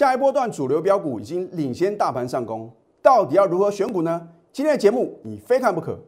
[0.00, 4.28] 下一波段主流标股已经领先大盘上攻，到底要如何选股呢？
[4.50, 6.00] 今天的节目你非看不可。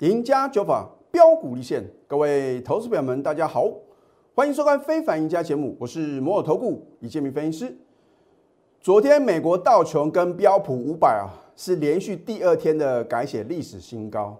[0.00, 3.64] 赢家九法标股立现，各位投资朋友们，大家好，
[4.34, 7.78] 欢迎收看《非凡赢家》节目，我是摩尔投顾李建明分析师。
[8.78, 14.36] 昨天美国道琼跟标普五百啊，是连续第二天的改写历史新高，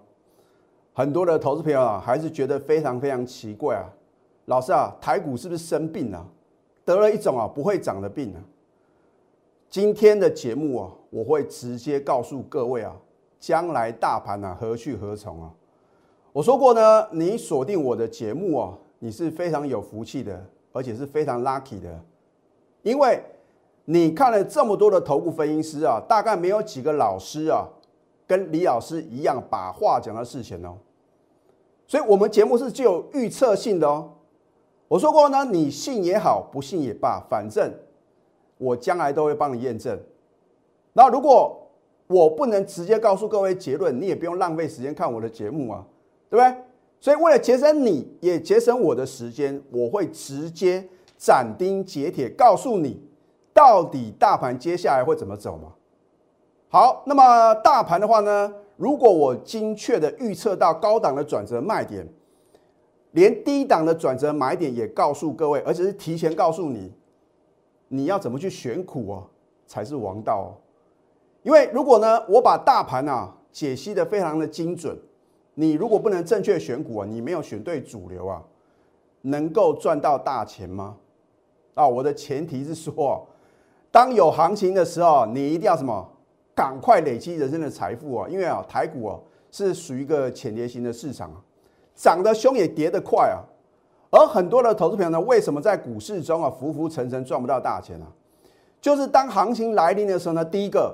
[0.93, 3.85] 很多的投资朋友啊，还是觉得非常非常奇怪啊，
[4.45, 6.25] 老师啊，台股是不是生病了，
[6.83, 8.39] 得了一种啊不会长的病啊？
[9.69, 12.95] 今天的节目啊，我会直接告诉各位啊。
[13.37, 15.53] 将来大盘啊何去何从啊？
[16.33, 22.03] 我说过呢，你锁定我的节目啊，你是非常有福气的，而且是非常 lucky 的，
[22.81, 23.21] 因为
[23.85, 27.67] 你看了这么多的头部分析师啊，大概没有几个老师啊，
[28.27, 30.75] 跟李老师一样把话讲到事前哦。
[31.87, 34.11] 所以，我们节目是具有预测性的哦。
[34.87, 37.71] 我说过呢，你信也好，不信也罢，反正
[38.57, 39.99] 我将来都会帮你验证。
[40.93, 41.69] 那如果
[42.07, 45.85] 我不能直接告诉各位结论，你也不用浪费时间看我的节目啊，
[46.29, 46.63] 对不对？
[46.99, 52.99] 所以为了节省你也节省我的时间，我会直接斩钉截铁告诉你，
[53.55, 55.71] 到底大盘接下来会怎么走嘛？
[56.67, 62.05] 好，那么大盘的话呢，如果我精确的预测到高档的转折卖点，
[63.11, 66.91] 连低档的转折买点也告诉各位，而且是提前告诉你，
[67.87, 69.23] 你要怎么去选股哦，
[69.65, 70.51] 才是王道哦。
[71.41, 74.99] 因为如果呢，我把大盘啊解析的非常的精准，
[75.53, 78.43] 你如果不能正确选股啊，你没有选对主流啊，
[79.21, 80.97] 能够赚到大钱吗？
[81.73, 83.25] 啊，我的前提是说，
[83.95, 86.05] 当有行情的时候，你一定要什么，
[86.53, 88.27] 赶快累积人生的财富啊！
[88.27, 89.17] 因为啊，台股啊
[89.49, 91.39] 是属于一个潜跌型的市场啊，
[91.95, 93.39] 涨得凶也跌得快啊，
[94.09, 98.05] 而很多的投资朋友呢，为什么在股市中啊浮浮沉沉赚不到大钱呢？
[98.81, 100.93] 就是当行情来临的时候呢，第一个。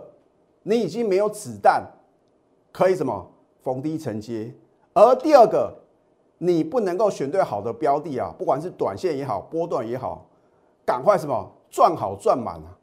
[0.61, 1.83] 你已经没有子弹
[2.71, 3.31] 可以什么
[3.63, 4.53] 逢低承接，
[4.93, 5.73] 而第二个，
[6.37, 10.23] 你不能够选对好的标的啊，不管是短线也好，波段也好，
[10.85, 12.77] 赶快什么赚好赚满啊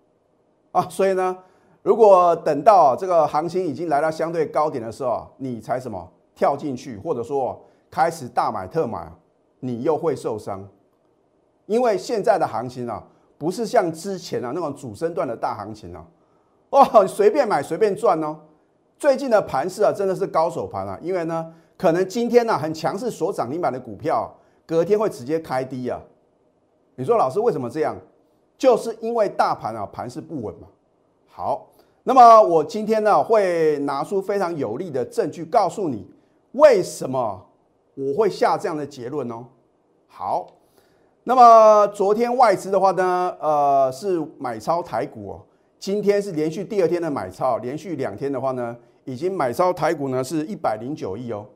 [0.72, 0.86] 啊！
[0.88, 1.36] 所以呢，
[1.82, 9.10] 如果等到这个行情已经来到相对高点的时候，你才什么跳进去，或者说开始大买特买，
[9.60, 10.68] 你又会受伤，
[11.66, 13.02] 因为现在的行情啊，
[13.38, 16.04] 不是像之前啊那种主升段的大行情啊。
[16.70, 18.36] 哦，随便买随便赚哦！
[18.98, 24.30] 最近的盘势啊，真的是高手盘啊，因为呢，可能今天呢很强势所涨停板的股票，
[24.66, 25.98] 隔天会直接开低啊。
[26.96, 27.96] 你说老师为什么这样？
[28.58, 30.66] 就是因为大盘啊盘势不稳嘛。
[31.28, 31.68] 好，
[32.02, 36.04] 那么我今天呢会拿出非常有力的证据，告诉你
[36.52, 37.46] 为什么
[37.94, 39.46] 我会下这样的结论哦。
[40.08, 40.48] 好，
[41.22, 45.40] 那么昨天外资的话呢，呃，是买超台股哦。
[45.78, 51.46] 今天是连续第二天的买超，连续两天的话呢，已经买超台股呢是一百零九亿哦。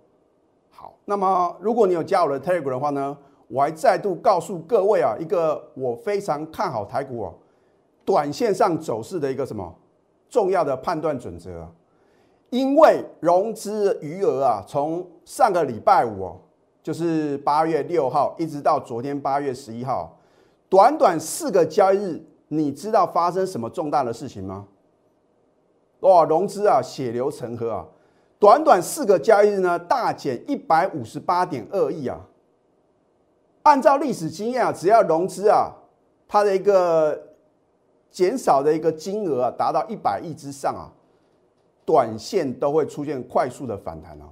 [0.70, 3.18] 好，那么如果你有加我的 Telegram 的话呢，
[3.52, 7.34] 我还再度告诉各位啊，一个我非常看好台股哦，
[8.02, 9.74] 短线上走势的一个什么
[10.30, 11.70] 重要的判断准则啊。
[12.48, 16.40] 因为融资余额啊，从上个礼拜五哦，
[16.82, 20.16] 就是八月六号，一直到昨天八月十一号，
[20.70, 22.24] 短短四个交易日。
[22.48, 24.66] 你知道发生什么重大的事情吗？
[26.00, 27.86] 哇，融资啊，血流成河啊，
[28.38, 32.18] 短短四个交易日呢，大减一百五十八点二亿啊。
[33.62, 35.72] 按照历史经验啊，只要融资啊，
[36.26, 37.34] 它的一个
[38.10, 40.90] 减少的一个金额啊，达到一百亿之上啊，
[41.84, 44.28] 短线都会出现快速的反弹啊。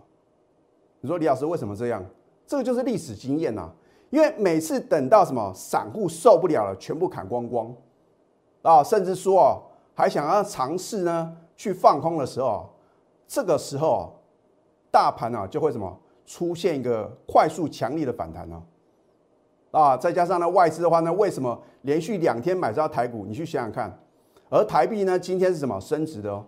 [1.01, 2.05] 你说李老师为什么这样？
[2.47, 3.71] 这个就是历史经验呐，
[4.11, 7.73] 因为每次等到什么散户受不了了，全部砍光光。
[8.63, 9.63] 啊，甚至说哦，
[9.95, 12.69] 还想要尝试呢，去放空的时候，
[13.29, 14.03] 这个时候啊，
[14.91, 18.61] 大盘啊就会什么出现一个快速强力的反弹呢？
[19.71, 23.25] 啊，再加上呢外资的话呢，为什么连续两天买超台股？
[23.27, 23.99] 你去想想看。
[24.49, 26.45] 而台币呢，今天是什么升值的哦？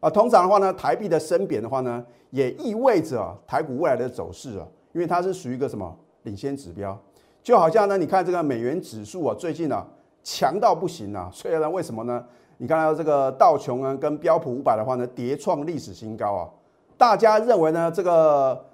[0.00, 6.98] 啊，通常的话呢，台币的升贬的话呢，也意味着台股未来的走势啊，因为它是属于一个什么领先指标，
[7.42, 9.86] 就好像呢，你看这个美元指数啊，最近呢。
[10.24, 11.28] 强到不行啊！
[11.32, 12.24] 所以呢，为什么呢？
[12.58, 16.48] 你看到这个道琼呢，跟标普五百的话呢，叠创历史新高啊！
[16.96, 18.64] 大家认为呢，这个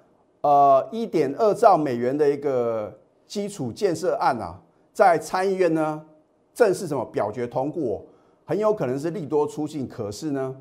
[0.41, 2.95] 呃一点二兆美元的一个
[3.29, 4.59] 基础建设案啊，
[4.91, 6.03] 在参议院呢
[6.51, 8.03] 正式什么表决通过，
[8.43, 10.53] 很有可能是利多出尽，可是呢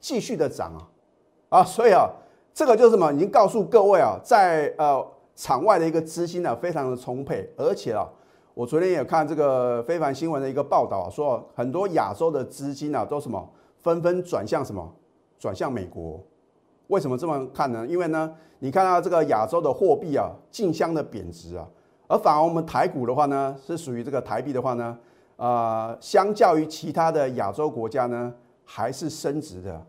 [0.00, 1.62] 继续的涨啊啊！
[1.62, 2.08] 所以啊，
[2.54, 3.12] 这个就是什么？
[3.12, 5.06] 已经告诉各位啊，在呃
[5.36, 8.08] 场外的一个资金呢非常的充沛，而且啊，
[8.54, 13.46] 我昨天也看这个非凡新闻的一个报道啊，说很多亚洲的资金啊都什么
[13.82, 14.90] 纷纷转向什么
[15.38, 16.18] 转向美国。
[16.88, 17.86] 为什么这么看呢？
[17.86, 21.68] 因为呢，你看到这个亚洲的货币啊竞相的贬值啊，
[22.06, 24.98] 而反而我们台股的话呢，是属于这个台币的话呢，
[25.36, 28.32] 呃，相较于其他的亚洲国家呢，
[28.64, 29.86] 还是升值的。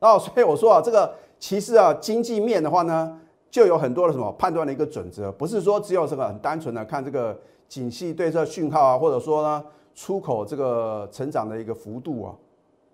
[0.00, 1.14] 哦， 所以我说啊，这个。
[1.36, 3.20] 其实啊，经济面的话呢，
[3.50, 7.38] 就有很多的什么判断的一个准则，不是说只有这个很单纯的看这个
[7.68, 9.62] 景气对策讯号啊，或者说呢
[9.94, 12.34] 出口这个成长的一个幅度啊，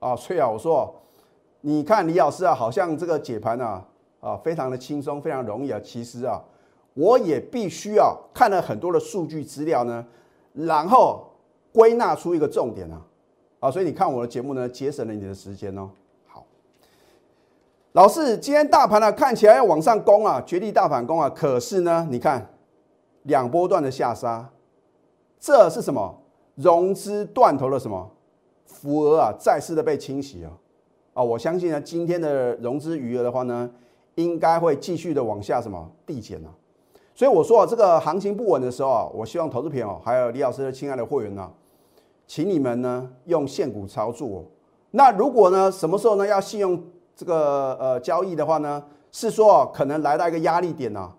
[0.00, 0.92] 啊，所以啊，我说，
[1.60, 3.84] 你看李老师啊，好像这个解盘啊，
[4.18, 5.78] 啊，非常的轻松，非常容易啊。
[5.84, 6.42] 其实啊，
[6.94, 10.04] 我也必须要看了很多的数据资料呢，
[10.52, 11.24] 然后
[11.72, 13.00] 归纳出一个重点啊，
[13.60, 15.90] 啊，所以你看我的节目呢，节省了你的时间哦。
[16.26, 16.44] 好
[17.92, 21.30] 老师，今天大盘呢看起来要往上攻啊，绝地大反攻啊。
[21.30, 22.54] 可是呢，你看
[23.22, 24.50] 两波段的下杀，
[25.38, 26.22] 这是什么？
[26.56, 28.10] 融资断头的什么？
[28.66, 30.52] 浮额啊，再次的被清洗啊！
[31.14, 33.68] 啊，我相信呢，今天的融资余额的话呢，
[34.14, 36.50] 应该会继续的往下什么递减啊。
[37.20, 41.50] 所以我说啊，这个行情不稳的时候啊，我希望投资朋友还有李老师的亲爱的会员呢，
[42.26, 44.42] 请你们呢用现股操作。
[44.92, 46.82] 那如果呢，什么时候呢要信用？
[47.14, 48.82] 这个呃交易的话呢，
[49.12, 51.14] 是说可能来到一个压力点啊，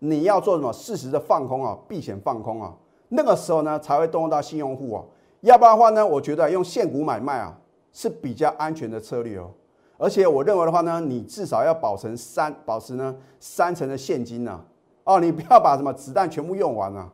[0.00, 2.74] 你要做什么适时的放空啊，避险放空啊，
[3.10, 5.04] 那个时候呢才会动用到信用户啊，
[5.42, 7.56] 要不然的话呢，我觉得用现股买卖啊
[7.92, 9.48] 是比较安全的策略哦，
[9.96, 14.60] 而且我认为的话呢，你至少要保存三保持呢三成的现金呢，
[15.06, 17.10] 哦，你不要把什么子弹全部用完啊。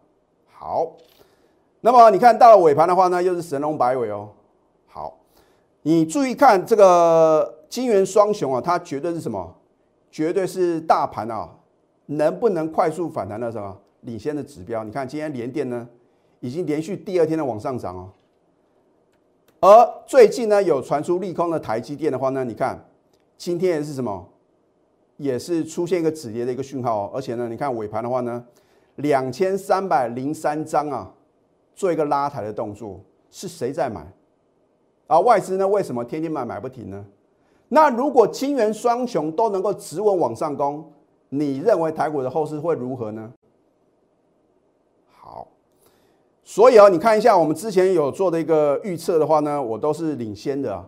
[0.52, 0.92] 好，
[1.80, 4.30] 那么你看到了尾盘的话呢，又是神龙摆尾哦，
[4.88, 5.18] 好，
[5.82, 7.60] 你注意看这个。
[7.72, 9.56] 金元双雄啊，它绝对是什么？
[10.10, 11.48] 绝对是大盘啊，
[12.04, 14.84] 能不能快速反弹的什么领先的指标？
[14.84, 15.88] 你看今天连电呢，
[16.40, 18.10] 已经连续第二天的往上涨哦。
[19.60, 22.78] 而最近呢，有传出利空的台积电的话呢，你看
[23.38, 24.28] 今天也是什么？
[25.22, 27.10] 也是出现一个止跌的一个讯号。
[27.14, 28.44] 而且呢，你看尾盘的话呢，
[28.96, 31.12] 两千三百零三张啊，
[31.74, 34.06] 做一个拉抬的动作，是谁在买？
[35.06, 37.04] 而外资呢，为什么天天买买不停呢？
[37.68, 40.92] 那如果金元双雄都能够直稳往上攻，
[41.30, 43.32] 你认为台股的后市会如何呢？
[45.10, 45.48] 好，
[46.44, 50.84] 所以啊，你看一下我们之前有做的一个预测的话呢，我都是领先的。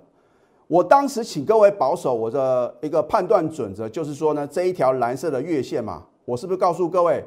[0.67, 7.25] 我当时请各位保守我的一个判断准则，就是说呢，这一条蓝色的月线嘛，我是不是告诉各位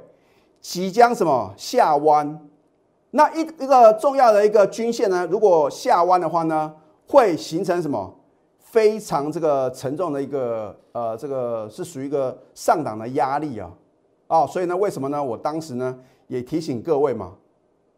[0.59, 2.39] 即将什么下弯？
[3.11, 6.73] 那一一个重要的一个均线呢，如果下弯的话呢，
[7.07, 8.13] 会形成什么？
[8.59, 13.71] 非常这个沉重的一个呃，这个是属于一个上档的压力啊，
[14.27, 15.23] 哦，所以呢，为什么呢？
[15.23, 15.97] 我当时呢
[16.27, 17.31] 也提醒各位嘛，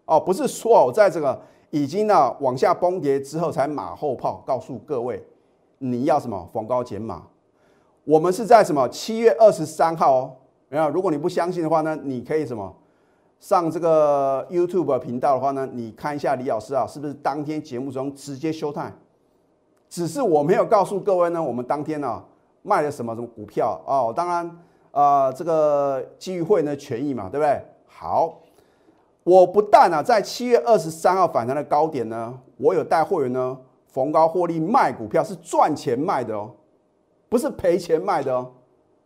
[0.05, 1.41] 哦，不是说我在这个
[1.71, 5.21] 已经呢往下崩跌之后才马后炮，告诉各位
[5.79, 7.23] 你要什么逢高减码。
[8.05, 10.35] 我们是在什么七月二十三号哦，
[10.69, 10.89] 没有？
[10.89, 12.75] 如果你不相信的话呢，你可以什么
[13.39, 18.91] 上这个 YouTube 频道的话呢，你看一下李老师啊，是不是当天节目中直接休态？
[19.87, 22.23] 只是我没有告诉各位呢，我们当天呢
[22.61, 24.13] 卖了什么什么股票哦。
[24.15, 24.57] 当然，
[24.91, 27.61] 呃，这个基于会员的权益嘛，对不对？
[27.85, 28.39] 好，
[29.23, 33.57] 我不但啊在七月二十三号反弹的高点呢，我有带会员呢
[33.91, 36.51] 逢高获利卖股票，是赚钱卖的哦，
[37.27, 38.51] 不是赔钱卖的哦。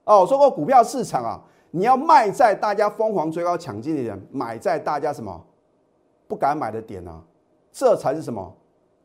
[0.05, 5.45] 哦，我说过股票市场啊，你要卖在大家疯狂追高抢进的点，买在大家什么
[6.27, 7.21] 不敢买的点啊？
[7.71, 8.55] 这才是什么？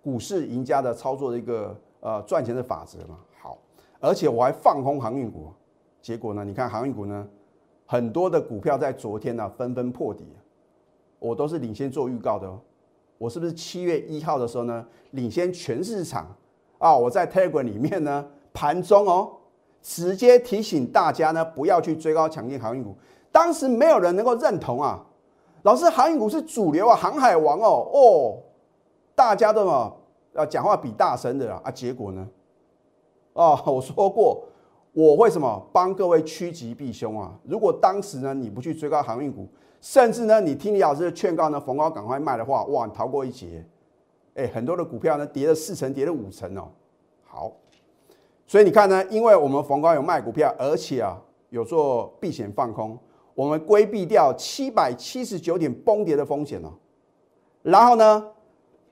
[0.00, 3.58] 股市赢家的操作的一个呃赚钱的法则嘛，好，
[4.00, 5.52] 而且我还放空航运股，
[6.00, 7.28] 结果呢，你看航运股呢，
[7.85, 10.25] 很多的股票在昨天呢纷纷破底，
[11.18, 12.58] 我都是领先做预告的哦，
[13.18, 16.34] 我是不是七月一号的时候呢领先全市场
[16.78, 16.96] 啊？
[16.96, 19.30] 我在 Telegram 里面呢盘中哦，
[19.82, 22.96] 直接提醒大家呢不要去追高抢进航运股，
[23.30, 25.04] 当时没有人能够认同啊，
[25.62, 28.38] 老师航运股是主流啊，航海王哦哦。
[29.14, 29.92] 大家都嘛
[30.34, 32.28] 要讲话比大声的啊，结果呢？
[33.32, 34.44] 哦，我说过
[34.92, 37.37] 我会什么帮各位趋吉避凶啊。
[37.42, 39.48] 如果当时呢你不去追高航运股，
[39.80, 43.64] 甚至呢你听李老师的劝告呢，逢高赶快卖的话，哇，你逃过一劫。
[44.35, 46.68] 哎，很多的股票呢跌了四成，跌了五成哦。
[47.25, 47.52] 好，
[48.47, 51.20] 所以你看呢，因为我们逢高有卖股票，而且啊
[51.50, 52.99] 有做避险放空，
[53.35, 56.73] 我们规避掉七百七十九点崩跌的风险哦。
[57.62, 58.25] 然后呢？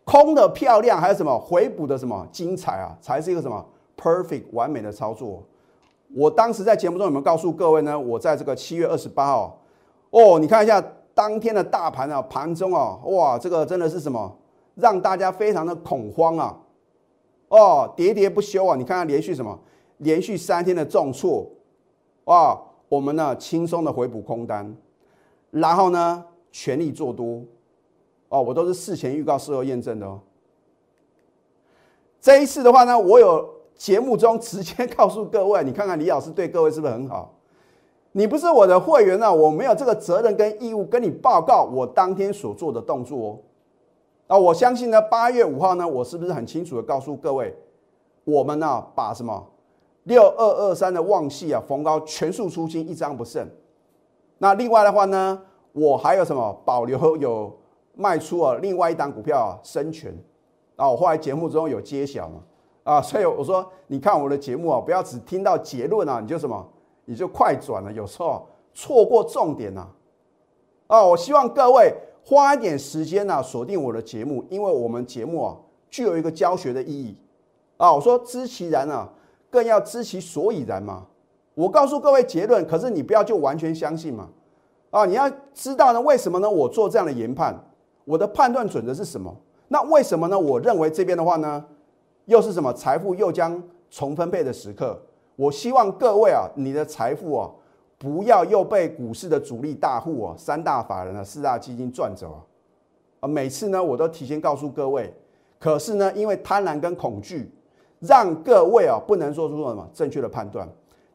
[0.08, 2.96] 空的漂亮，还有什么回补的什么精彩啊？
[3.00, 3.66] 才是一个什么
[4.00, 5.42] perfect 完美的操作。
[6.14, 7.98] 我当时在节目中有没有告诉各位呢？
[7.98, 9.60] 我在这个七月二十八号，
[10.18, 10.82] 哦，你看一下
[11.12, 14.34] 当天的大盘啊，盘中啊，哇，这个真的是什么，
[14.74, 16.58] 让大家非常的恐慌啊，
[17.48, 18.76] 哦，喋喋不休啊！
[18.76, 19.58] 你看看连续什么，
[19.98, 21.46] 连续三天的重挫，
[22.24, 22.58] 哇，
[22.88, 24.74] 我们呢轻松的回补空单，
[25.50, 27.42] 然后呢全力做多，
[28.30, 30.18] 哦，我都是事前预告、事后验证的哦。
[32.22, 33.54] 这一次的话呢，我有。
[33.76, 37.35] 节目中直接告诉各位，你看看李老师对各位是不是很好？
[38.16, 43.38] 你不是我的会员呢，我没有这个责任跟义务跟你报告我当天所做的动作哦。
[44.26, 47.54] 啊，我相信呢，八月五号呢，我是不是很清楚的告诉各位，
[48.24, 49.46] 我们呢把什么
[50.04, 53.46] 六二二三的旺系啊逢高全数出清，一张不剩。
[54.38, 55.38] 那另外的话呢，
[55.72, 57.54] 我还有什么保留有
[57.94, 58.54] 卖出啊？
[58.62, 60.10] 另外一档股票啊，生全
[60.76, 62.40] 啊，我后来节目中有揭晓嘛。
[62.82, 66.66] 啊，所以我说，你看我的节目啊，不要只听到结论啊，你就什么，
[67.06, 69.88] 你就快转了，有时候错过重点呐。
[70.88, 75.56] 啊，我希望各位花一点时间呢，锁定我的节目，因为我们节目啊，
[75.88, 77.16] 具有一个教学的意义。
[77.78, 79.08] 啊，我说知其然啊，
[79.48, 81.06] 更要知其所以然嘛。
[81.54, 84.28] 我告诉各位结论，可是你不要就完全相信嘛。
[84.90, 86.50] 啊，你要知道呢，为什么呢？
[86.50, 87.58] 我做这样的研判，
[88.04, 89.34] 我的判断准则是什么？
[89.68, 90.38] 那为什么呢？
[90.38, 91.64] 我认为这边的话呢？
[92.26, 95.00] 又是什么财富又将重分配的时刻？
[95.36, 97.50] 我希望各位啊，你的财富啊，
[97.98, 102.40] 不要又被股市的主力大户啊、三大法人啊、四大基金赚走啊！
[103.20, 105.14] 啊，每次呢，我都提前告诉各位，
[105.58, 107.52] 可是呢，因为贪婪跟恐惧，
[108.00, 110.66] 让各位啊不能做出什么正确的判断，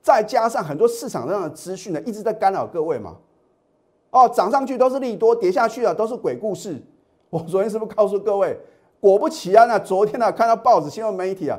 [0.02, 3.18] 再加上很多市场上的资讯呢一直在干扰各位嘛。
[4.12, 6.80] 哦，涨上去都是利多，跌下去了都是鬼故事。
[7.30, 8.60] 我昨天是不是告诉各位？
[9.00, 11.58] 果不其然啊，昨天呢看到报纸新闻媒体啊，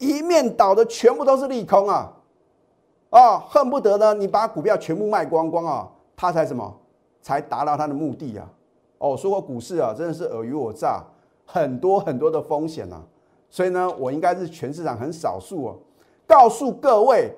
[0.00, 2.12] 一面倒的全部都是利空啊，
[3.10, 6.74] 啊，恨不得呢你把股票全部卖光光啊，他才什么，
[7.22, 8.50] 才达到他的目的啊。
[8.98, 11.04] 哦，说过股市啊真的是尔虞我诈，
[11.44, 13.00] 很多很多的风险啊，
[13.50, 15.74] 所以呢我应该是全市场很少数啊，
[16.26, 17.30] 告诉各位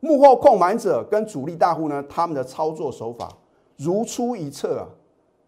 [0.00, 3.28] 幕后控盘者跟主力大户呢他们的操作手法
[3.76, 4.84] 如出一辙啊。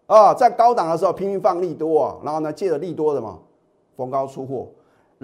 [0.07, 3.39] 啊，在高档的时候拼命放利多啊，然后呢借着利多的嘛
[3.97, 4.69] 逢高出货，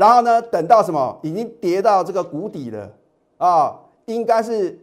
[0.00, 2.90] 然后呢等到什么已经跌到这个谷底了
[3.37, 4.78] 啊，应该是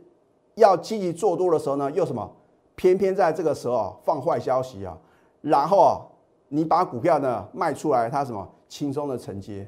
[0.53, 2.31] 要积极做多的时候呢，又什么
[2.75, 4.95] 偏偏在这个时候放坏消息啊，
[5.41, 6.05] 然后啊
[6.50, 9.67] 你把股票呢卖出来，它什么轻松的承接，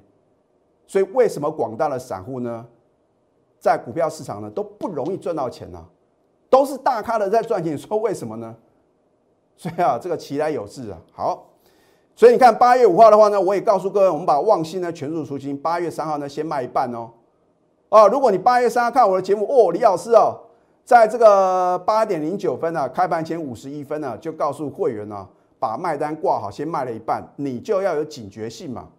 [0.86, 2.64] 所以为什么广大的散户呢
[3.60, 5.84] 在股票市场呢都不容易赚到钱呢？
[6.48, 8.56] 都是大咖的在赚钱，说为什么呢？
[9.58, 11.49] 所以啊，这个其来有志啊，好，
[12.20, 15.58] 所以你看八月五号的话呢，我也告诉各位，我们把旺信呢全数出清。
[15.58, 17.10] 八月三号呢，先卖一半哦。
[17.88, 20.38] 哦，如果你八月三号看我的节目，哦，李老师哦，
[20.84, 25.26] 在这个八点零九分呢，开盘前五十一分呢，就告诉会员呢，
[25.60, 28.90] 把卖单挂好，先卖了一半，你就要有警觉性嘛，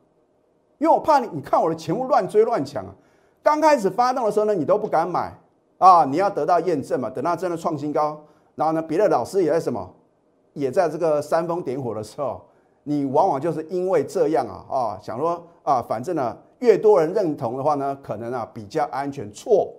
[0.79, 2.95] 因为我怕你，你看我的节目乱追乱抢啊。
[3.43, 5.39] 刚开始发动的时候呢，你都不敢买
[5.77, 8.19] 啊，你要得到验证嘛，等到真的创新高，
[8.55, 9.95] 然后呢，别的老师也在什么？
[10.55, 12.41] 也在这个煽风点火的时候，
[12.83, 19.31] 你往往就是因为这样啊啊，想说啊，反正呢，越多人认同的话呢，可能啊比较安全。
[19.33, 19.73] 错，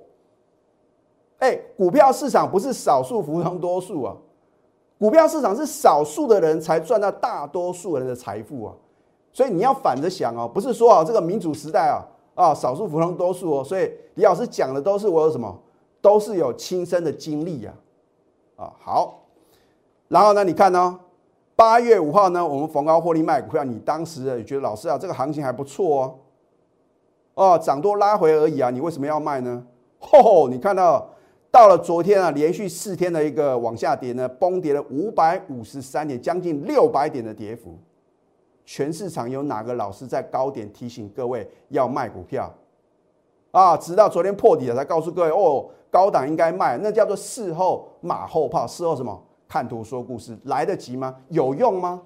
[1.39, 4.15] 哎，股票市场不是少数服从多数啊，
[4.99, 8.73] 股票市场是少数的人才赚到大多数人的财富啊，
[9.33, 12.05] 所以你要反着想哦，不是说啊这个民主时代啊
[12.35, 15.59] 啊少数服从多数哦，所以李老师讲的都是我有什么，
[16.01, 17.73] 都是有亲身的经历呀，
[18.57, 19.17] 啊好。
[20.07, 20.43] 然后呢？
[20.43, 20.99] 你看呢？
[21.55, 23.63] 八月五号呢，我们逢高获利卖股票。
[23.63, 26.19] 你当时也觉得老师啊，这个行情还不错
[27.35, 29.63] 哦，哦，涨多拉回而已啊，你为什么要卖呢？
[29.99, 31.07] 吼，你看到
[31.51, 37.77] 到了昨天啊，连续四天的一个往下跌呢，崩跌了五百五十三点，将近六百点的跌幅。
[38.65, 42.51] 全市场有哪个老师在高点提醒各位要卖股票
[43.51, 43.77] 啊？
[43.77, 48.65] 直到昨天破底了才告诉各位哦，高档应该卖，那叫做事后马后炮。
[48.65, 49.21] 事后什么？
[49.51, 51.13] 看图说故事来得及吗？
[51.27, 52.01] 有用吗？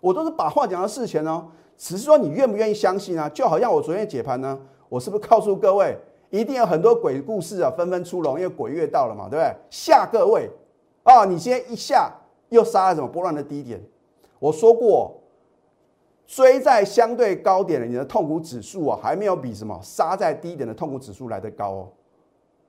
[0.00, 1.44] 我都是把话讲到事前哦，
[1.76, 3.28] 只是说你愿不愿意相信啊？
[3.30, 4.56] 就好像我昨天解盘呢，
[4.88, 5.98] 我是不是告诉各位，
[6.30, 9.52] 一定有很多鬼故事啊，纷纷出笼，因为鬼月到了嘛，对不对？
[9.70, 10.48] 吓各位
[11.02, 11.24] 啊！
[11.24, 12.08] 你今天一下
[12.50, 13.82] 又杀了什么波浪的低点？
[14.38, 15.12] 我说过，
[16.28, 21.88] 追在相对高点的，你的痛苦指数啊，还没有比什么杀在低点的痛苦指数来得高哦。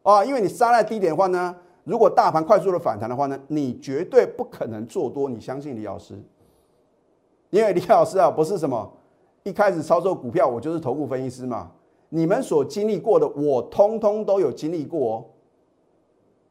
[0.02, 1.56] 啊，因为你杀在低点的话呢？
[1.84, 5.30] 如果大盘快速的反弹的话呢，你绝对不可能做多。
[5.30, 6.16] 你相信李老师？
[7.50, 8.92] 因为李老师啊，不是什么
[9.44, 11.72] 一开始操作股票我就是投顾分析师嘛。
[12.10, 15.16] 你们所经历过的，我通通都有经历过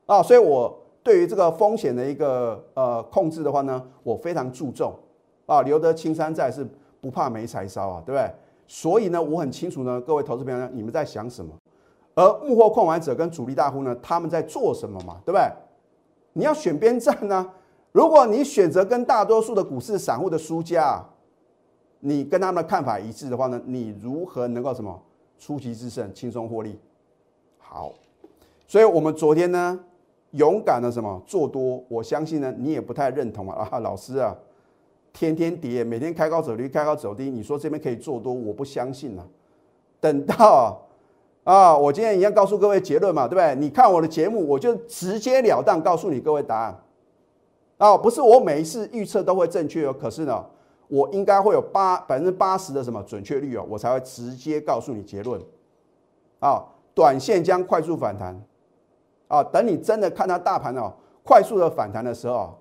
[0.07, 0.17] 哦。
[0.17, 4.93] 啊，所以我对于这个风险的一个呃控制的话呢，我非常注重
[5.47, 6.67] 啊，留得青山在是
[7.01, 8.31] 不怕没柴烧啊，对不对？
[8.67, 11.53] 所以呢，我很清楚呢，各位投资朋友，你们在想什么？
[12.21, 15.19] 而幕后控盘者跟主力大户呢，他们在做什么嘛？
[15.25, 15.51] 对不对？
[16.35, 17.51] 你要选边站呢？
[17.93, 21.03] 如果你选择跟大多数的股市散户的输家，
[22.01, 25.01] 你跟他们的看法一致的话呢，你如何能够什么
[25.39, 26.79] 出奇制胜，轻松获利？
[27.59, 27.93] 好，
[28.67, 29.81] 所以我们昨天呢，
[30.33, 31.83] 勇敢的什么做多？
[31.89, 34.37] 我相信呢，你也不太认同啊，啊， 老师啊。
[35.13, 37.29] 天天跌，每天开高走低，开高走低。
[37.29, 39.27] 你说这边可以做多，我不相信啊。
[40.01, 40.81] 等到，
[41.45, 43.55] 啊我今天一样告诉各位结论嘛，对不对？
[43.57, 46.83] 你看我的节目，我就直截了当告诉你各位答案。
[47.79, 50.45] 啊，不是我每一次预测都会正确哦，可是呢，
[50.89, 55.41] 我应该会有八百分之八十的什么准确率哦，我才会直接告诉你结论。
[56.41, 56.63] 啊，
[56.95, 58.39] 短线将快速反弹。
[59.29, 60.93] 啊，等你真的看到大盘哦
[61.25, 62.57] 快速的反弹的时候。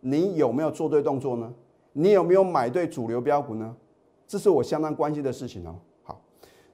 [0.00, 1.52] 你有没有做对动作呢？
[1.92, 3.74] 你有没有买对主流标股呢？
[4.28, 5.74] 这是我相当关心的事情哦。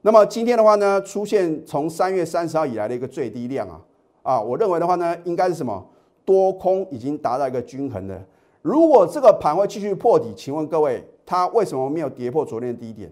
[0.06, 3.80] 那么今天的话呢，出现从三月三十号以来的一个最低量啊
[4.23, 5.82] 啊，我认为的话呢，应该是什么？
[6.26, 8.23] 多空已经达到一个均衡的。
[8.61, 13.11] 如果这个盘会继续破底，请问各位，它为什么没有跌破昨天的低点？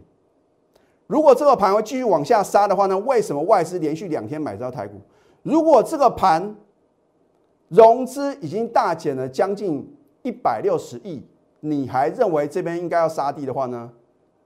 [1.06, 5.00] 如果这个盘会继续往下杀的话呢，为什么外资连续两天买到台股？
[5.42, 6.54] 如果这个盘
[7.68, 9.96] 融资已经大减了将近。
[10.24, 11.20] 一百六十亿，
[11.58, 13.90] 你还认为这边应该要杀地的话呢？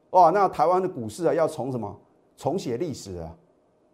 [0.08, 1.94] 哇，那台湾的股市啊，要从什么
[2.36, 3.36] 重写历史啊？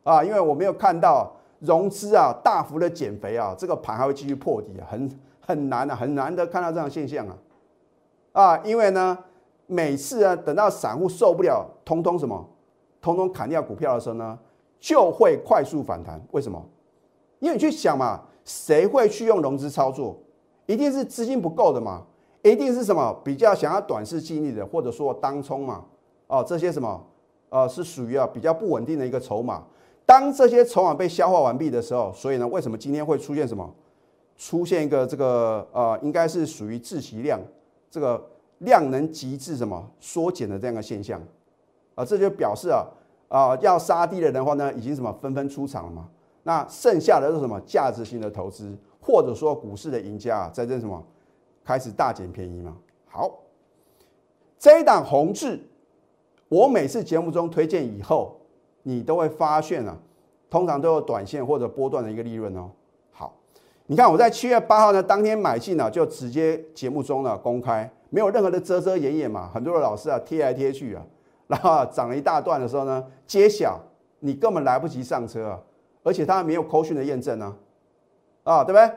[0.04, 7.36] 啊，因为我没有看到融资啊大幅的减肥啊，这个盘还会继续破底啊，很很难啊，很难得看到这样现象啊！
[8.32, 9.16] 啊，因为呢，
[9.66, 12.48] 每次啊等到散户受不了，通通什么，
[13.00, 14.38] 通通砍掉股票的时候呢，
[14.80, 16.20] 就会快速反弹。
[16.32, 16.60] 为什么？
[17.38, 20.16] 因为你去想嘛，谁会去用融资操作？
[20.66, 22.02] 一定是资金不够的嘛？
[22.42, 25.84] 一定是什么比较想要短视经历的，或者说当冲嘛？
[26.26, 27.04] 哦，这些什么
[27.52, 29.62] 呃是属于啊比较不稳定的一个筹码。
[30.06, 33.70] 当这些筹码被消化完毕的时候，所以呢，为什么今天会出现什么？
[34.38, 37.38] 出现一个这个呃，应该是属于自习量
[37.90, 38.20] 这个
[38.58, 41.20] 量能极致什么缩减的这样的现象
[41.94, 42.04] 啊？
[42.04, 42.84] 这就表示啊
[43.28, 46.08] 啊要杀低的人的话呢，已经什么纷纷出场了嘛？
[46.44, 48.76] 那剩下的是什么价值性的投资？
[49.00, 51.04] 或者说股市的赢家在这什么
[51.64, 52.76] 开始大捡便宜吗？
[53.08, 53.38] 好，
[54.58, 55.60] 这一档红字，
[56.52, 58.38] 我每次节目中推荐以后，
[58.82, 59.96] 你都会发现啊，
[60.50, 62.70] 通常都有短线或者波段的一个利润哦。
[63.10, 63.34] 好，
[63.86, 69.50] 你看我在七月八号呢当天买进呢，就直接节目中呢公开，没有任何的遮遮掩掩嘛。
[69.54, 71.02] 很多的老师啊贴来贴去啊，
[71.46, 73.80] 然后涨了一大段的时候呢，揭晓
[74.20, 75.60] 你根本来不及上车啊，
[76.02, 77.56] 而且它没有扣讯的验证呢。
[78.44, 78.90] 啊，对不对？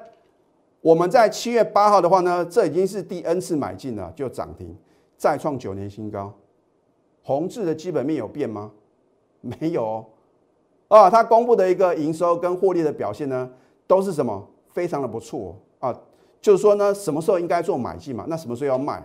[0.81, 4.75] 我们在七月八号的话呢，这已经是第 N 次买进了，就涨停，
[5.15, 6.33] 再创九年新高。
[7.25, 8.71] 宏志的基本面有变吗？
[9.41, 10.05] 没有哦。
[10.87, 13.49] 啊，它公布的一个营收跟获利的表现呢，
[13.87, 14.47] 都是什么？
[14.67, 15.91] 非常的不错啊。
[16.39, 18.25] 就是说呢，什么时候应该做买进嘛？
[18.27, 19.03] 那什么时候要卖？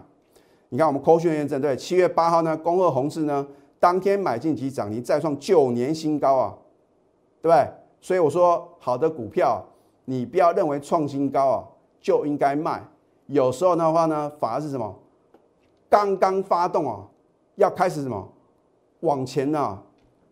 [0.69, 3.47] 你看我们扣讯验证，对，七月八号呢，恭贺宏志呢，
[3.79, 6.55] 当天买进即涨停，再创九年新高啊，
[7.41, 7.67] 对不对？
[8.03, 9.65] 所以我说，好的股票。
[10.07, 11.65] 你不要认为创新高啊
[12.01, 12.83] 就应该卖，
[13.27, 14.93] 有时候的话呢，反而是什么？
[15.89, 17.07] 刚刚发动啊，
[17.61, 18.27] 要开始什么
[19.01, 19.79] 往前呢？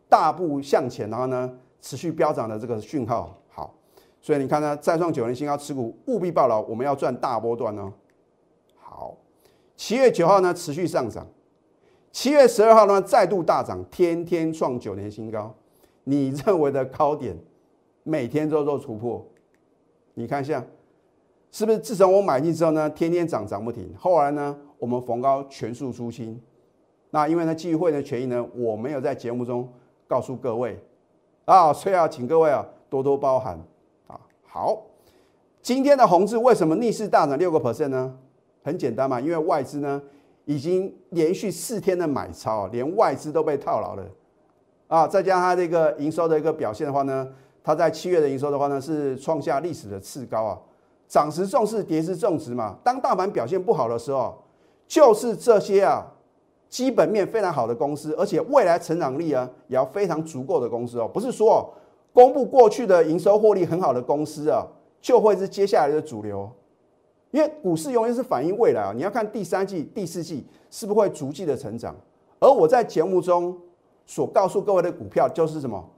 [0.08, 3.74] 大步向前，然后呢持续飙涨的这个讯号好，
[4.22, 7.92] 所以你看呢，再创九年新高，持股务必报牢，我们要赚大波段哦。
[8.74, 9.14] 好，
[9.76, 11.26] 七月九号呢持续上涨，
[12.10, 15.54] 七月十二号呢再度大涨，天天创九年新高。
[16.04, 17.36] 你认为的高点，
[18.04, 19.22] 每天都做突破。
[20.14, 20.64] 你看一下，
[21.52, 23.94] 是不是自从我买进之后呢，天天涨涨不停。
[23.98, 26.40] 后来呢，我们逢高全数出清。
[27.10, 29.68] 那因为呢，基于会的权益呢，我没有在节目中
[30.06, 30.78] 告诉各位
[31.44, 33.58] 啊，所以要请各位啊多多包涵
[34.06, 34.18] 啊。
[34.46, 34.82] 好，
[35.62, 38.14] 今天的红字为什么逆势大涨六个 percent 呢？
[38.62, 40.00] 很简单嘛，因为外资呢
[40.44, 44.04] 已经连续四天的买超，连外资都被套牢了
[44.86, 45.06] 啊。
[45.06, 47.28] 再加上它这个营收的一个表现的话呢。
[47.60, 50.58] 它在七月的营收的话呢，是创下历史的次高啊，
[51.06, 52.78] 涨时重视，跌时重视嘛。
[52.82, 54.42] 当大盘表现不好的时候，
[54.86, 56.06] 就是这些啊
[56.68, 61.58] 基本面非常好的公司，而且未来成长力啊也要非常足够的公司哦，不是说哦
[62.12, 64.66] 公布过去的营收获利很好的公司啊，
[65.00, 66.50] 就会是接下来的主流。
[67.30, 71.94] 因为股市永远是反映未来啊，你要看第三季、第四季是不是会逐季的成长。
[72.40, 73.56] 而我在节目中
[74.06, 75.88] 所告诉各位的股票就是什么？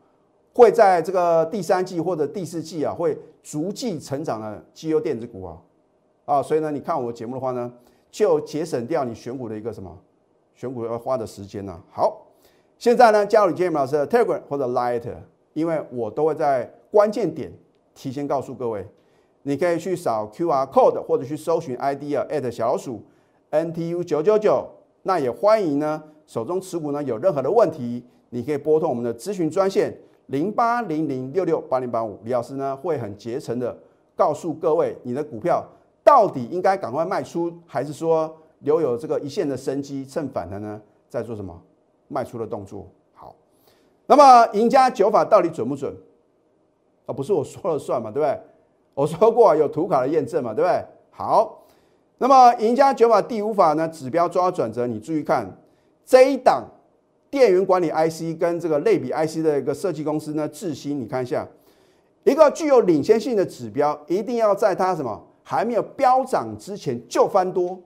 [0.53, 5.57] 会在这个第三季或者第四季啊，会逐季成长的绩优电子股啊，
[6.25, 7.73] 啊，所以呢，你看我节目的话呢，
[8.11, 9.97] 就节省掉你选股的一个什么
[10.61, 11.81] 选股要花的时间呢？
[11.90, 12.20] 好，
[12.77, 15.11] 现在呢，加入李建老师的 Telegram 或者 Light，
[15.55, 17.51] 因为我都会在关键点
[17.94, 18.87] 提前告诉各位，
[19.44, 23.03] 你可以去扫 QR code 或者去搜寻 ID 啊，at 小老鼠
[23.51, 24.68] NTU 九九九，
[25.05, 26.03] 那也欢迎呢。
[26.27, 29.96] 手中持股呢有任何的问题，你可以拨通我们的咨询专线
[30.27, 33.75] 零八零零六六八零八五，李老师呢会很竭诚的
[34.14, 35.66] 告诉各位，你的股票
[36.05, 41.61] 到底应该赶快卖出，还是说留有这个一线的生机，趁反弹呢在做什么
[42.09, 42.87] 卖出的动作？
[43.12, 43.35] 好，
[44.07, 45.94] 那么赢家九法到底准不准？
[47.07, 48.40] 啊，不是我说了算嘛，对不对？
[48.94, 50.85] 我说过有图卡的验证嘛，对不对？
[51.11, 51.64] 好，
[52.18, 55.51] 那么赢家九法第五法呢，指标抓转折，你注意看。
[56.05, 56.68] 这一档
[57.31, 61.46] 电源管理 IC 跟这个类比 IC 的一个设计公司呢，智新，你看一下，
[62.25, 67.81] 一个具有领先性的指标，一定要在它什么还没有飙涨之前就翻多。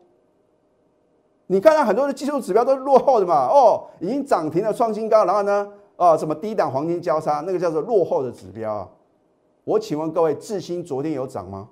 [1.47, 3.47] 你看到很多的技术指标都是落后的嘛？
[3.47, 8.89] 哦，已经涨停了，创新高，然后呢，哦，什么低档黄金交叉，那个叫做落后的指标啊。
[9.65, 11.69] 我请问各位，智新昨天有涨吗？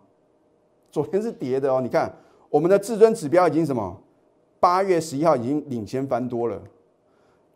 [0.90, 1.80] 昨天是跌的哦。
[1.80, 2.14] 你看
[2.50, 3.96] 我们的至尊指标已经什么？
[4.60, 6.56] 八月十一号已经领先翻多了，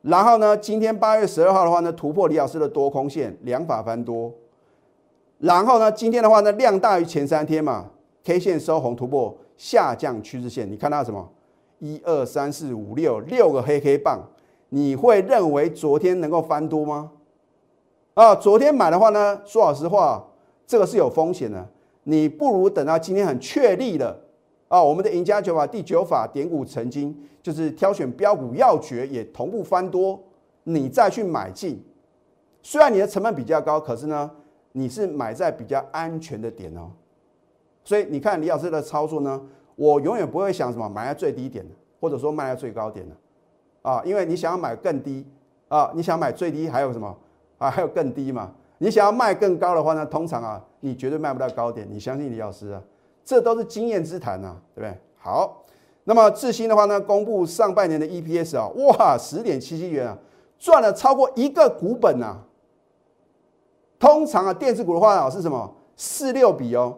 [0.02, 4.32] 然后呢，今天八月十二号的话呢，突破李老师的多空线，两法翻多，
[5.38, 7.90] 然后呢，今天的话呢，量大于前三天嘛
[8.24, 11.28] ，K 线收红突破下降趋势线，你看到什么？
[11.78, 14.20] 一二三四五六六个黑黑棒，
[14.70, 17.12] 你会认为昨天能够翻多吗？
[18.14, 20.26] 啊，昨天买的话呢，说老实话，
[20.66, 21.68] 这个是有风险的，
[22.04, 24.18] 你不如等到今天很确立了。
[24.68, 30.18] 啊，我们的赢家九法第九法点股成金，就是挑选标股要诀，也同步翻多，
[30.64, 31.80] 你再去买进。
[32.62, 34.28] 虽然你的成本比较高，可是呢，
[34.72, 36.90] 你是买在比较安全的点哦。
[37.84, 39.40] 所以你看李老师的操作呢，
[39.76, 43.14] 我永远不会想什么买在最低点的，或者说卖在最高点的
[43.82, 45.24] 啊，因为你想要买更低
[45.68, 47.16] 啊，你想买最低还有什么
[47.58, 47.70] 啊？
[47.70, 48.52] 还有更低嘛？
[48.78, 51.86] 你想要卖更高的话呢，通常啊，你绝对卖不到高点。
[51.90, 52.82] 你相信李老师啊？
[53.24, 54.98] 这都是经验之谈呐，对不对？
[55.18, 55.64] 好，
[56.04, 60.18] 那么智新的话呢，公布上半年的 EPS 啊，哇，十点七七元啊，
[60.58, 62.38] 赚了超过一个股本呐。
[63.98, 66.96] 通常啊，电子股的话啊是什么四六比哦，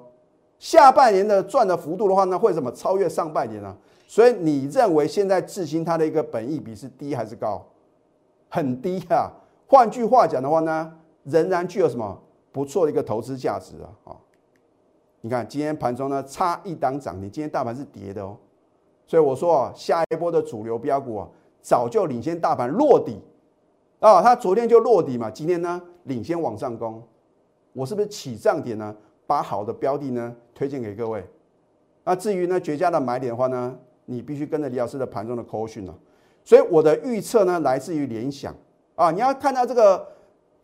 [0.59, 3.77] 下半年的赚的幅度的话呢，会什么超越上半年啊？
[4.07, 7.64] 所以你认为现在智新它的一个本益比是低还是高？
[8.49, 9.31] 很低啊。
[9.66, 10.92] 换句话讲的话呢，
[11.25, 12.18] 仍然具有什么
[12.51, 14.16] 不错的一个投资价值啊，啊。
[15.21, 18.37] 你看今天盘中呢差一档涨停，今天大盘是跌的哦，
[19.07, 21.29] 所以我说啊，下一波的主流标股啊，
[21.61, 23.21] 早就领先大盘落底
[24.01, 27.03] 啊，它昨天就落底嘛，今天呢领先往上攻，
[27.73, 28.97] 我是不是起涨点呢？
[29.28, 31.22] 把好的标的呢推荐给各位。
[32.04, 35.94] 那至于呢绝佳的买点的话呢，你必须跟着李老师的盘中的口讯了。
[36.42, 38.54] 所以我的预测呢来自于联想
[38.94, 40.08] 啊，你要看到这个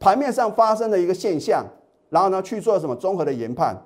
[0.01, 1.67] 盘面上发生的一个现象，
[2.09, 3.77] 然后呢去做什么综合的研判。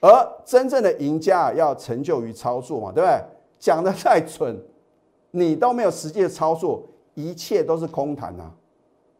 [0.00, 0.10] 而
[0.44, 3.18] 真正的赢家要成就于操作嘛，对不对？
[3.58, 4.54] 讲的再蠢，
[5.30, 8.50] 你都没有实际的操作，一切都是空谈呐！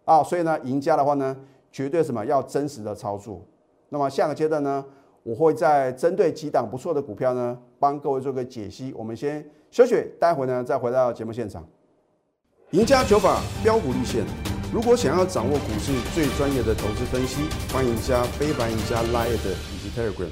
[0.05, 1.35] 啊，所以呢，赢家的话呢，
[1.73, 3.41] 绝对什么要真实的操作。
[3.89, 4.85] 那么下个阶段呢，
[5.27, 8.95] 我会在针对几档不错的股票呢，帮各位做个解析。
[8.97, 11.67] 我们先休息，待会呢再回到节目现场。
[12.71, 14.25] 赢家九法标股立线，
[14.73, 17.43] 如果想要掌握股市最专业的投资分析，
[17.75, 20.31] 欢迎加非凡、赢家 Line 以及 Telegram。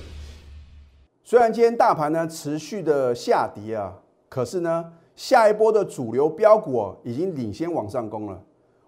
[1.24, 8.40] 虽然今天大盘呢持续的下跌啊，可是呢下一波的主流标股已经领先往上攻了。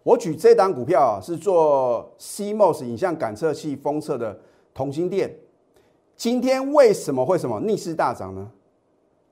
[0.05, 4.39] 我举这档股票啊，是做 CMOS 影像感测器封测的
[4.73, 5.37] 同心电。
[6.17, 8.51] 今天为什么会什么逆势大涨呢？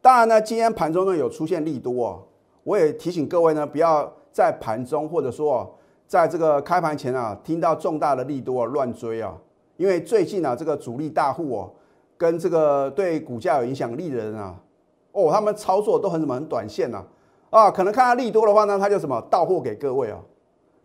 [0.03, 2.19] 当然呢，今天盘中呢有出现利多啊，
[2.63, 5.75] 我也提醒各位呢，不要在盘中或者说
[6.07, 9.35] 在这个开盘前啊，听到重大的利多啊乱追啊，
[9.79, 11.73] 因为最近啊这个主力大户哦。
[12.17, 14.55] 跟这个对股价有影响力的人啊，
[15.11, 17.05] 哦，他们操作都很什么很短线呐，
[17.51, 20.21] 啊，可能看到利多的话呢，他就什么到货给各位啊。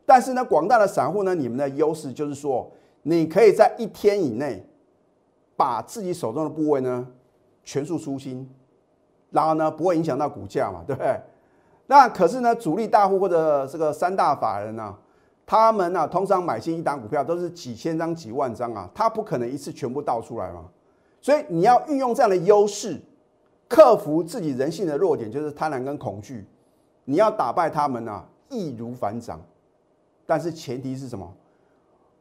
[0.07, 2.69] 但是呢，广大的散户呢，你们的优势就是说，
[3.03, 4.65] 你可以在一天以内
[5.59, 7.05] 把自己手中的部位呢
[7.65, 8.49] 全数出清，
[9.29, 11.19] 然后呢不会影响到股价嘛，对不对？
[11.87, 14.95] 那可是呢，主力大户或者这个三大法人呢，
[15.45, 20.63] 他们呢通常买进一档股票都是几千张、几万张啊，他不可能一次全部倒出来嘛。
[21.19, 22.97] 所以你要运用这样的优势，
[23.67, 26.47] 克服自己人性的弱点，就是贪婪跟恐惧。
[27.03, 29.41] 你要打败他们呢，易如反掌。
[30.25, 31.29] 但是前提是什么？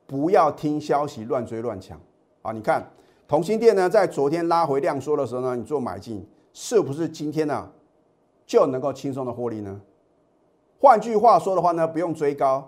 [0.06, 2.00] 不要听消息乱追乱抢
[2.40, 2.50] 啊！
[2.50, 2.82] 你看，
[3.28, 7.70] 同心店呢，在昨天拉回量缩的时候呢，你做买进，是不是今天呢
[8.46, 9.78] 就能够轻松的获利呢？
[10.80, 12.66] 换句话说的话呢，不用追高，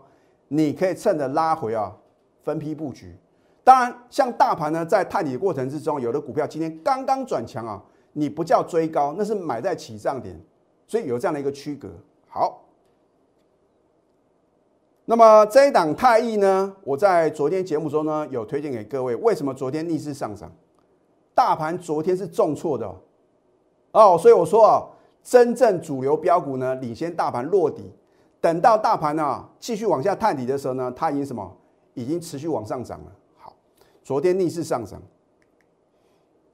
[0.48, 1.96] 你可以趁着拉回啊，
[2.42, 3.16] 分批布局。
[3.64, 10.38] 当然，像大盘呢，在探底的过程之中，有的股票今天刚刚转强啊，你不叫追高，那是买在起涨点，
[10.86, 11.88] 所以有这样的一个区隔。
[12.28, 12.66] 好。
[15.10, 16.72] 那么这一档太易呢？
[16.84, 19.16] 我在昨天节目中呢有推荐给各位。
[19.16, 20.48] 为什么昨天逆势上涨？
[21.34, 22.88] 大盘昨天是重挫的
[23.90, 24.86] 哦，所以我说啊，
[25.20, 27.92] 真正主流标股呢领先大盘落底，
[28.40, 31.56] 等到大盘呢继续往下探底的时候呢，它已经什么？
[31.94, 33.12] 已经持续往上涨了。
[33.36, 33.52] 好，
[34.04, 35.02] 昨天逆势上涨，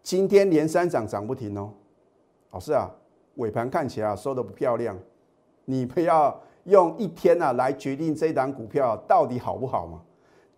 [0.02, 1.70] 今天连三涨涨不停哦。
[2.52, 2.90] 老师啊，
[3.34, 4.98] 尾盘看起来啊收的不漂亮，
[5.66, 6.34] 你不要。
[6.66, 10.00] 用一天呢来决定这档股票到底好不好吗？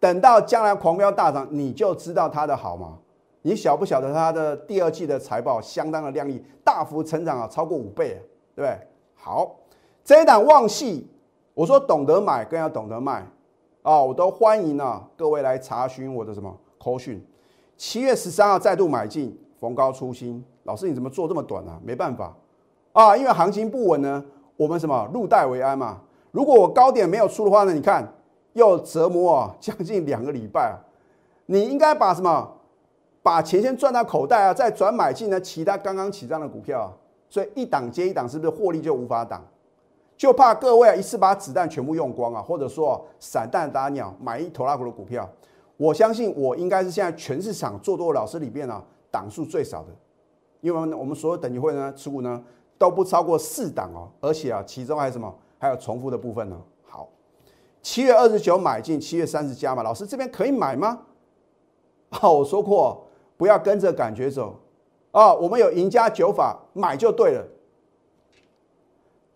[0.00, 2.98] 等到将来狂飙大涨，你就知道它的好吗？
[3.42, 8.20] 你晓不晓得它的第二季的财报相当的亮丽，大幅成长啊，超过五倍，
[8.54, 8.78] 对不对？
[9.14, 9.56] 好，
[10.04, 11.08] 这一档旺系，
[11.54, 13.26] 我说懂得买更要懂得卖
[13.82, 17.24] 啊，我都欢迎呢各位来查询我的什么口讯。
[17.76, 20.44] 七月十三号再度买进，逢高出新。
[20.64, 21.80] 老师你怎么做这么短呢？
[21.82, 22.36] 没办法
[22.92, 24.24] 啊，因为行情不稳呢。
[24.58, 26.00] 我们什么入袋为安嘛？
[26.32, 27.72] 如果我高点没有出的话呢？
[27.72, 28.12] 你看
[28.54, 30.74] 又折磨啊，将近两个礼拜啊！
[31.46, 32.56] 你应该把什么
[33.22, 36.90] 把钱先赚到口袋啊，再转买进呢其他刚刚起涨的股票啊！
[37.30, 39.40] 所以一档接一档，是不是获利就无法挡？
[40.16, 45.28] 就怕各位啊一次把子弹全部用光啊，或者说散弹打鸟买一头拉股的股票。
[45.76, 49.88] 我相信我应该是现在全市场做多老师里边呢档数最少的，
[50.60, 52.42] 因为我们所有等级会呢持股呢。
[52.78, 55.34] 都不超过四档哦，而且啊，其中还有什么？
[55.58, 56.56] 还有重复的部分呢。
[56.86, 57.08] 好，
[57.82, 59.82] 七月二十九买进，七月三十加嘛。
[59.82, 61.00] 老师这边可以买吗？
[62.10, 63.04] 好，我说过
[63.36, 64.56] 不要跟着感觉走
[65.10, 65.34] 啊。
[65.34, 67.44] 我们有赢家九法，买就对了。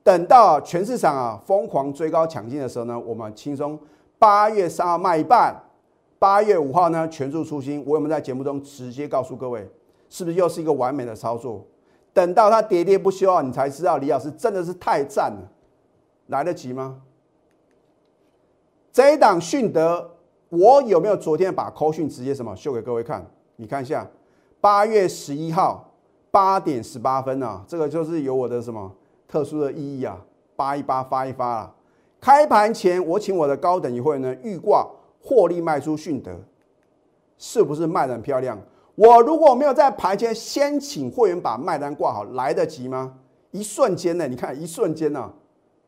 [0.05, 3.79] 等到全市场啊疯狂追高抢进的时候呢，我们轻松
[4.19, 5.61] 八月三号卖一半，
[6.21, 7.85] 八月五号呢全数出新。
[7.85, 9.69] 我有没有在节目中直接告诉各位，
[10.09, 11.67] 是不是又是一个完美的操作？
[12.13, 15.49] 等到它喋喋不休啊，你才知道李老师真的是太赞了，
[16.27, 17.01] 来得及吗？
[18.93, 20.11] 这一档迅德，
[20.51, 23.27] 我有没有昨天把扣讯直接什么秀给各位看？
[23.57, 24.07] 你看一下，
[24.61, 25.91] 八月十一号
[26.31, 28.93] 八点十八分啊，这个就是有我的什么
[29.27, 30.23] 特殊的意义啊，
[30.55, 31.75] 八一八发一发啊。
[32.21, 34.87] 开盘前我请我的高等一会呢预挂
[35.21, 36.39] 获利卖出迅德，
[37.39, 38.61] 是不是卖的很漂亮？
[38.95, 43.19] 我如果没有在盘前先请会员把卖单挂好，来得及吗？
[43.51, 44.29] 一瞬间呢？
[44.29, 45.33] 你看一瞬间呢，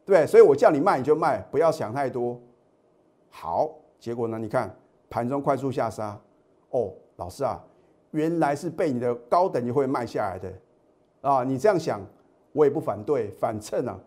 [0.05, 2.41] 对所以我叫你卖你就卖，不要想太多。
[3.31, 4.39] 好，结果呢？
[4.39, 4.75] 你看
[5.11, 6.19] 盘中快速下杀，
[6.71, 7.63] 哦，老师啊，
[8.13, 10.53] 原来是被你的高等级会卖下来的
[11.21, 11.45] 啊！
[11.45, 12.01] 你这样想，
[12.53, 13.31] 我也不反对。
[13.33, 13.99] 反正啊，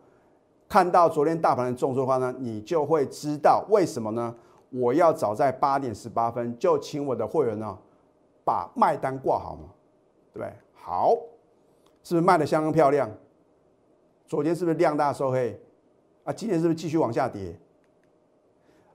[0.68, 4.34] 看到昨天大盘的重挫的话呢，你就会知道为什么呢？
[4.70, 7.78] 我要早在八点十八分就请我的会员呢。
[8.48, 9.68] 把卖单挂好嘛，
[10.34, 10.50] 对不对？
[10.74, 11.14] 好，
[12.02, 13.12] 是不是卖的相当漂亮？
[14.26, 15.60] 昨天是不是量大收黑？
[16.24, 17.54] 啊，今天是不是继续往下跌？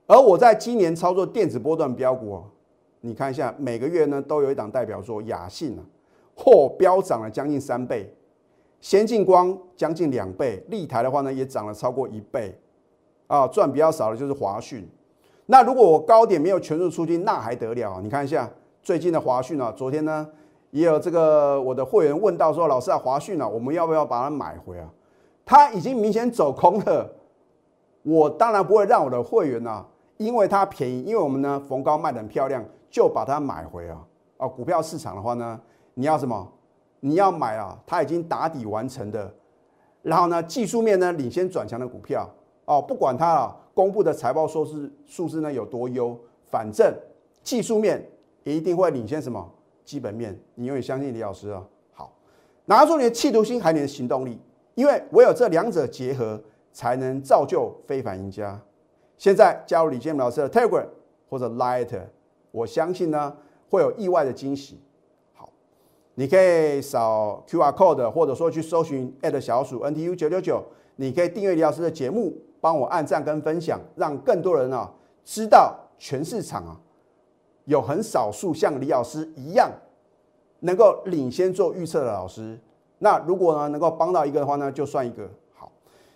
[0.07, 2.41] 而我在今年操作电子波段标股，
[3.01, 5.85] 你看一下，每个月呢都有一档代表作雅信啊，
[6.35, 8.07] 嚯，飙涨了将近三倍；
[8.81, 12.59] 先进光将近两倍；立台的话呢也涨了超过一倍。
[13.27, 14.89] 啊，赚比较少的就是华讯。
[15.45, 18.01] 那如果我高点没有全数出金，那还得了？
[18.01, 18.49] 你看一下。
[18.83, 20.27] 最近的华讯啊，昨天呢
[20.71, 24.89] 也有这个我的会员问到说，老师啊，华讯啊，我们要不要把它买回啊？
[25.45, 27.09] 它已经明显走空了，
[28.01, 29.85] 我当然不会让我的会员啊，
[30.17, 34.05] 因为它便宜，因为我们呢逢高卖的很漂亮，就把它买回啊。
[34.35, 35.57] 啊，股票市场的话呢，
[35.93, 36.45] 你要什么？
[36.99, 39.33] 你要买啊，它已经打底完成的，
[40.01, 42.29] 然后呢技术面呢领先转强的股票
[42.65, 46.93] 哦，不管它啊公布的财报数字数字呢有多优，反正
[47.43, 48.05] 技术面。
[48.43, 49.49] 一定会领先什么
[49.85, 50.37] 基本面？
[50.55, 51.63] 你永远相信李老师啊！
[51.93, 52.13] 好，
[52.65, 54.39] 拿出你的企图心，还有你的行动力，
[54.75, 58.59] 因为唯有这两者结合，才能造就非凡赢家。
[59.17, 60.87] 现在加入李建明老师的 Telegram
[61.29, 62.01] 或者 Light，
[62.51, 63.35] 我相信呢
[63.69, 64.81] 会有意外的惊喜。
[65.33, 65.49] 好，
[66.15, 70.63] 你可以扫 QR code，或者说去搜寻小鼠 NTU 九九九，
[70.97, 74.91] 你可以订阅李老师的节目，帮我按赞跟分享，让更多人啊
[75.23, 76.79] 知道全市场啊。
[77.65, 79.71] 有很少数像李老师一样
[80.59, 82.59] 能够领先做预测的老师，
[82.99, 85.71] 那如果呢能够帮到一个的话呢，就算一个好。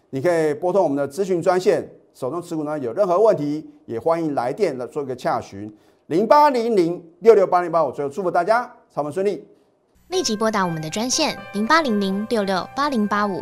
[0.10, 5.74] 你可以拨通我们的咨询专线手中持股呢有任何问题，也欢迎来电来做一个洽询，
[6.08, 7.92] 零八零零六六八零八五。
[7.92, 9.46] 最后祝福大家操盘顺利，
[10.08, 13.42] 立即拨打我们的专线零八零零六六八零八五。